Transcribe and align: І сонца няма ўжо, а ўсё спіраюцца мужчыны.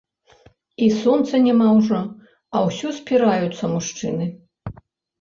І 0.85 0.87
сонца 1.01 1.41
няма 1.47 1.69
ўжо, 1.79 2.01
а 2.55 2.65
ўсё 2.71 2.97
спіраюцца 3.03 3.73
мужчыны. 3.79 4.25